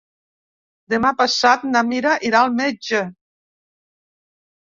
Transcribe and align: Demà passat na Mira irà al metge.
Demà 0.93 1.09
passat 1.17 1.67
na 1.73 1.83
Mira 1.89 2.15
irà 2.29 2.41
al 2.47 2.51
metge. 2.61 3.03